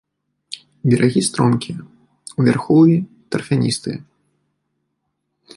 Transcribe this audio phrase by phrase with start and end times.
[0.93, 1.79] Берагі стромкія,
[2.37, 2.97] у вярхоўі
[3.35, 3.99] тарфяністыя.